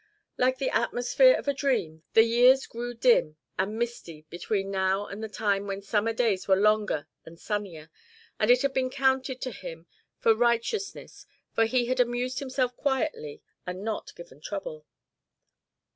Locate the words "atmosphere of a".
0.75-1.53